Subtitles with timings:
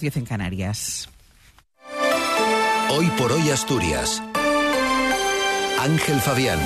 [0.00, 1.08] 10 en Canarias.
[2.90, 4.20] Hoy por hoy Asturias.
[5.78, 6.58] Ángel Fabián.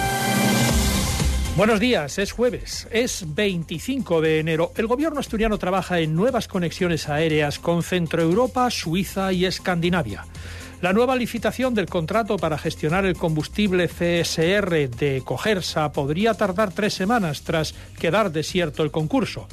[1.54, 4.72] Buenos días, es jueves, es 25 de enero.
[4.76, 10.24] El gobierno asturiano trabaja en nuevas conexiones aéreas con Centroeuropa, Suiza y Escandinavia.
[10.80, 16.94] La nueva licitación del contrato para gestionar el combustible CSR de Cogersa podría tardar tres
[16.94, 19.48] semanas tras quedar desierto el concurso.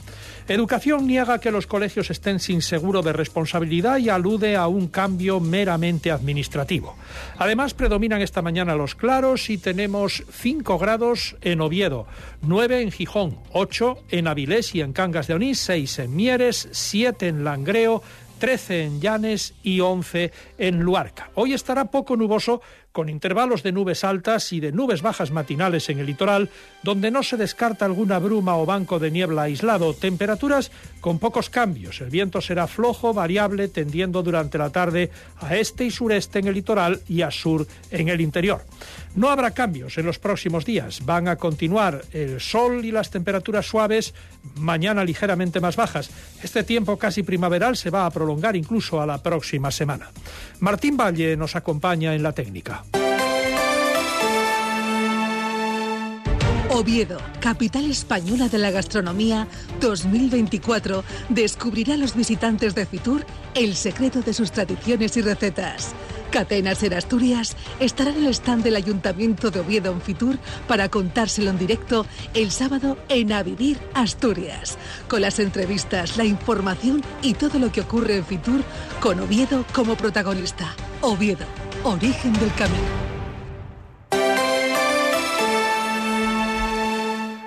[0.48, 5.40] Educación niega que los colegios estén sin seguro de responsabilidad y alude a un cambio
[5.40, 6.96] meramente administrativo.
[7.40, 12.06] Además, predominan esta mañana los claros y tenemos 5 grados en Oviedo,
[12.44, 17.28] 9 en Gijón, 8 en Avilés y en Cangas de Onís, 6 en Mieres, 7
[17.28, 18.04] en Langreo,
[18.40, 21.30] 13 en Llanes y 11 en Luarca.
[21.36, 22.62] Hoy estará poco nuboso
[22.96, 26.50] con intervalos de nubes altas y de nubes bajas matinales en el litoral,
[26.82, 29.94] donde no se descarta alguna bruma o banco de niebla aislado.
[29.94, 30.72] Temperaturas
[31.02, 32.00] con pocos cambios.
[32.00, 36.54] El viento será flojo, variable, tendiendo durante la tarde a este y sureste en el
[36.54, 38.64] litoral y a sur en el interior.
[39.14, 41.06] No habrá cambios en los próximos días.
[41.06, 44.14] Van a continuar el sol y las temperaturas suaves,
[44.56, 46.10] mañana ligeramente más bajas.
[46.42, 50.12] Este tiempo casi primaveral se va a prolongar incluso a la próxima semana.
[50.62, 52.85] Martín Valle nos acompaña en la técnica.
[56.76, 59.48] Oviedo, capital española de la gastronomía
[59.80, 65.94] 2024, descubrirá a los visitantes de Fitur el secreto de sus tradiciones y recetas.
[66.32, 70.38] Catenas en Asturias estará en el stand del Ayuntamiento de Oviedo en Fitur
[70.68, 77.02] para contárselo en directo el sábado en A Vivir Asturias, con las entrevistas, la información
[77.22, 78.66] y todo lo que ocurre en Fitur
[79.00, 80.76] con Oviedo como protagonista.
[81.00, 81.46] Oviedo,
[81.86, 83.15] origen del camino.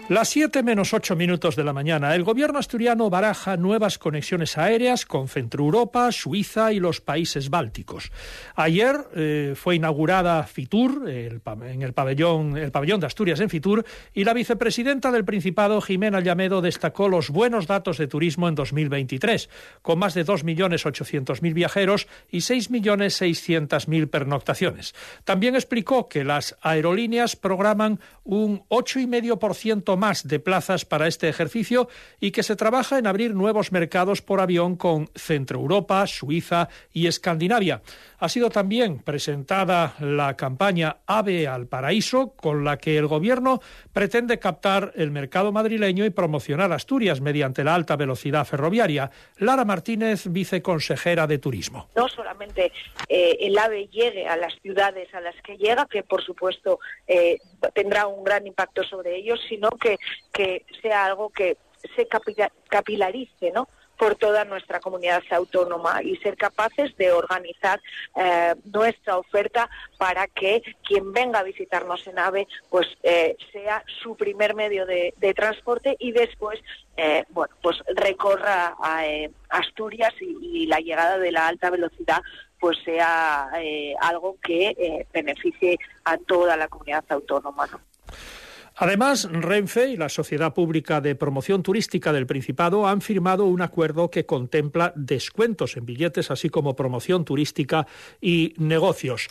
[0.09, 5.05] Las 7 menos 8 minutos de la mañana, el gobierno asturiano baraja nuevas conexiones aéreas
[5.05, 8.11] con Centroeuropa, Suiza y los países bálticos.
[8.55, 13.85] Ayer eh, fue inaugurada Fitur, en el pabellón, el pabellón de Asturias en Fitur,
[14.15, 19.51] y la vicepresidenta del Principado, Jimena Llamedo, destacó los buenos datos de turismo en 2023,
[19.83, 24.95] con más de 2.800.000 viajeros y 6.600.000 pernoctaciones.
[25.25, 31.89] También explicó que las aerolíneas programan un 8,5% más de plazas para este ejercicio
[32.21, 37.83] y que se trabaja en abrir nuevos mercados por avión con Centroeuropa, Suiza y Escandinavia.
[38.21, 43.61] Ha sido también presentada la campaña AVE al Paraíso, con la que el Gobierno
[43.93, 49.11] pretende captar el mercado madrileño y promocionar Asturias mediante la alta velocidad ferroviaria.
[49.37, 51.89] Lara Martínez, viceconsejera de Turismo.
[51.97, 52.73] No solamente
[53.09, 57.39] eh, el AVE llegue a las ciudades a las que llega, que por supuesto eh,
[57.75, 59.99] tendrá un gran impacto sobre ellos, sino que,
[60.33, 61.57] que sea algo que
[61.95, 62.09] se
[62.69, 63.69] capilarice, ¿no?
[63.99, 67.81] por toda nuestra comunidad autónoma y ser capaces de organizar
[68.17, 74.17] eh, nuestra oferta para que quien venga a visitarnos en AVE pues eh, sea su
[74.17, 76.59] primer medio de, transporte y después
[76.97, 79.03] eh, bueno pues recorra a,
[79.51, 82.23] Asturias y, la llegada de la alta velocidad
[82.61, 83.51] pues sea
[84.01, 87.69] algo que beneficie a toda la comunidad autónoma.
[88.81, 94.09] Además, Renfe y la Sociedad Pública de Promoción Turística del Principado han firmado un acuerdo
[94.09, 97.89] que contempla descuentos en billetes, así como promoción turística
[98.21, 99.29] y negocios.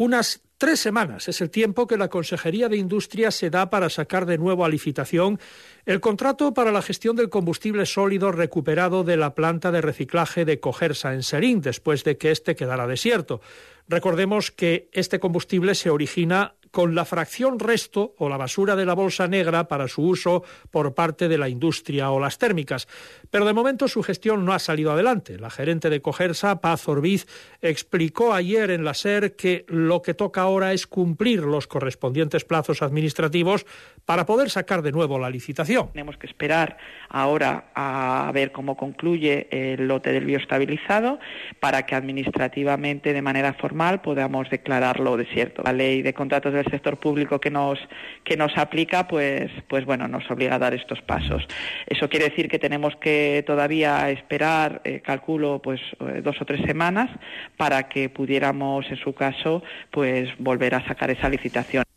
[0.00, 4.24] Unas tres semanas es el tiempo que la Consejería de Industria se da para sacar
[4.24, 5.38] de nuevo a licitación
[5.84, 10.58] el contrato para la gestión del combustible sólido recuperado de la planta de reciclaje de
[10.58, 13.42] Cogersa en Serín, después de que éste quedara desierto.
[13.88, 18.94] Recordemos que este combustible se origina con la fracción resto o la basura de la
[18.94, 22.88] bolsa negra para su uso por parte de la industria o las térmicas.
[23.30, 25.38] Pero de momento su gestión no ha salido adelante.
[25.38, 27.26] La gerente de Cogersa, Paz Orbiz,
[27.60, 32.82] explicó ayer en la SER que lo que toca ahora es cumplir los correspondientes plazos
[32.82, 33.66] administrativos
[34.04, 35.90] para poder sacar de nuevo la licitación.
[35.92, 36.76] Tenemos que esperar
[37.08, 41.18] ahora a ver cómo concluye el lote del biostabilizado
[41.60, 45.62] para que administrativamente, de manera formal, podamos declararlo desierto.
[45.62, 47.78] La ley de contratos de el sector público que nos,
[48.24, 51.46] que nos aplica, pues, pues bueno, nos obliga a dar estos pasos.
[51.86, 56.62] Eso quiere decir que tenemos que todavía esperar, eh, calculo, pues eh, dos o tres
[56.66, 57.10] semanas
[57.56, 61.89] para que pudiéramos, en su caso, pues volver a sacar esa licitación.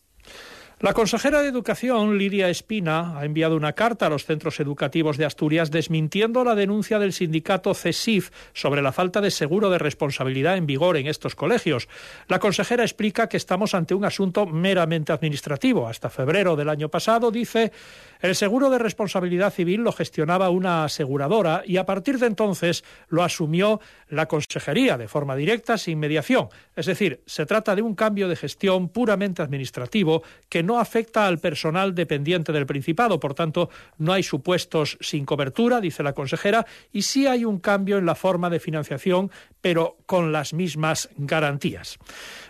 [0.83, 5.23] La consejera de Educación, Lidia Espina, ha enviado una carta a los centros educativos de
[5.23, 10.65] Asturias desmintiendo la denuncia del sindicato CESIF sobre la falta de seguro de responsabilidad en
[10.65, 11.87] vigor en estos colegios.
[12.27, 15.87] La consejera explica que estamos ante un asunto meramente administrativo.
[15.87, 17.71] Hasta febrero del año pasado, dice,
[18.19, 23.23] el seguro de responsabilidad civil lo gestionaba una aseguradora y a partir de entonces lo
[23.23, 26.49] asumió la consejería de forma directa sin mediación.
[26.75, 31.39] Es decir, se trata de un cambio de gestión puramente administrativo que no afecta al
[31.39, 33.19] personal dependiente del Principado.
[33.19, 37.97] Por tanto, no hay supuestos sin cobertura, dice la consejera, y sí hay un cambio
[37.97, 39.31] en la forma de financiación,
[39.61, 41.97] pero con las mismas garantías.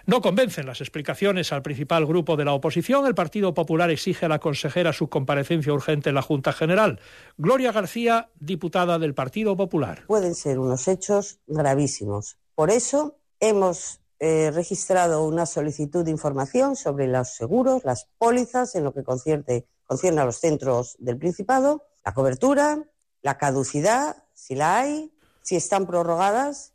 [0.05, 3.05] No convencen las explicaciones al principal grupo de la oposición.
[3.05, 6.99] El Partido Popular exige a la consejera su comparecencia urgente en la Junta General.
[7.37, 10.03] Gloria García, diputada del Partido Popular.
[10.07, 12.37] Pueden ser unos hechos gravísimos.
[12.55, 18.85] Por eso hemos eh, registrado una solicitud de información sobre los seguros, las pólizas en
[18.85, 22.85] lo que concierne, concierne a los centros del Principado, la cobertura,
[23.21, 26.72] la caducidad, si la hay, si están prorrogadas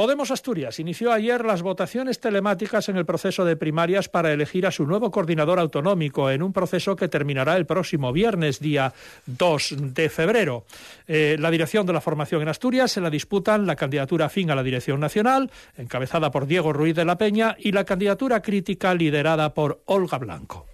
[0.00, 4.70] Podemos Asturias inició ayer las votaciones telemáticas en el proceso de primarias para elegir a
[4.70, 8.94] su nuevo coordinador autonómico en un proceso que terminará el próximo viernes, día
[9.26, 10.64] 2 de febrero.
[11.06, 14.54] Eh, la dirección de la formación en Asturias se la disputan la candidatura afín a
[14.54, 19.52] la dirección nacional, encabezada por Diego Ruiz de la Peña, y la candidatura crítica liderada
[19.52, 20.69] por Olga Blanco.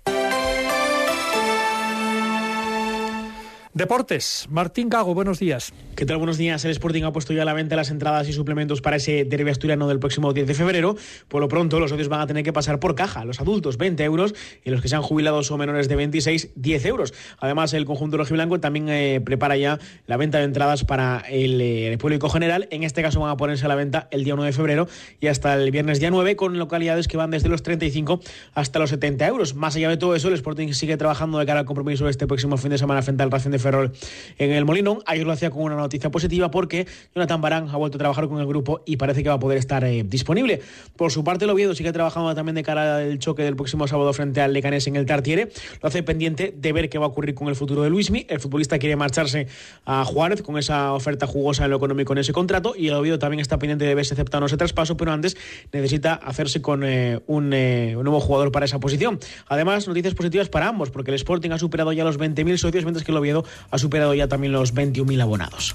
[3.76, 5.74] Deportes, Martín Gago, buenos días.
[5.96, 6.16] ¿Qué tal?
[6.16, 6.64] Buenos días.
[6.64, 9.50] El Sporting ha puesto ya a la venta las entradas y suplementos para ese derbi
[9.50, 10.96] asturiano del próximo 10 de febrero.
[11.28, 13.26] Por lo pronto, los socios van a tener que pasar por caja.
[13.26, 14.34] Los adultos, 20 euros,
[14.64, 17.12] y los que sean jubilados o menores de 26, 10 euros.
[17.38, 21.98] Además, el conjunto rojiblanco también eh, prepara ya la venta de entradas para el, eh,
[22.00, 22.68] público general.
[22.70, 24.88] En este caso van a ponerse a la venta el día 1 de febrero
[25.20, 28.20] y hasta el viernes día 9, con localidades que van desde los 35
[28.54, 29.54] hasta los 70 euros.
[29.54, 32.56] Más allá de todo eso, el Sporting sigue trabajando de cara al compromiso este próximo
[32.56, 33.65] fin de semana frente al Racing de
[34.38, 34.98] En el Molinón.
[35.06, 38.40] Ayer lo hacía con una noticia positiva porque Jonathan Barán ha vuelto a trabajar con
[38.40, 40.60] el grupo y parece que va a poder estar eh, disponible.
[40.96, 44.12] Por su parte, el Oviedo sigue trabajando también de cara al choque del próximo sábado
[44.12, 45.50] frente al Leganés en el Tartiere.
[45.82, 48.26] Lo hace pendiente de ver qué va a ocurrir con el futuro de Luismi.
[48.28, 49.46] El futbolista quiere marcharse
[49.84, 53.18] a Juárez con esa oferta jugosa en lo económico en ese contrato y el Oviedo
[53.18, 55.36] también está pendiente de ver si acepta no ese traspaso, pero antes
[55.72, 59.18] necesita hacerse con eh, un, eh, un, nuevo jugador para esa posición.
[59.48, 63.04] Además, noticias positivas para ambos, porque el Sporting ha superado ya los 20.000 socios, mientras
[63.04, 65.74] que el Oviedo ha superado ya también los 21.000 abonados.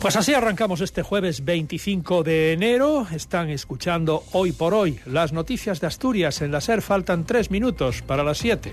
[0.00, 3.06] Pues así arrancamos este jueves 25 de enero.
[3.12, 6.82] Están escuchando hoy por hoy las noticias de Asturias en la SER.
[6.82, 8.72] Faltan tres minutos para las 7.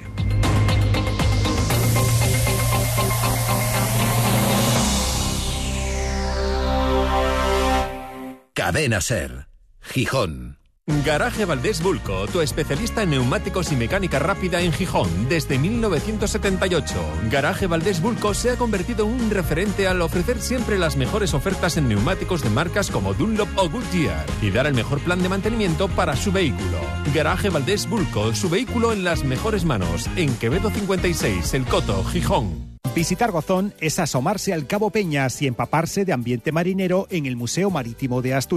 [8.54, 9.48] Cadena Ser.
[9.82, 10.59] Gijón.
[11.06, 16.96] Garaje Valdés Bulco, tu especialista en neumáticos y mecánica rápida en Gijón desde 1978.
[17.30, 21.78] Garaje Valdés Bulco se ha convertido en un referente al ofrecer siempre las mejores ofertas
[21.78, 25.90] en neumáticos de marcas como Dunlop o Goodyear y dar el mejor plan de mantenimiento
[25.90, 26.80] para su vehículo.
[27.14, 32.80] Garaje Valdés Bulco, su vehículo en las mejores manos, en Quevedo 56, El Coto, Gijón.
[32.96, 37.70] Visitar Gozón es asomarse al Cabo Peñas y empaparse de ambiente marinero en el Museo
[37.70, 38.48] Marítimo de Asturias.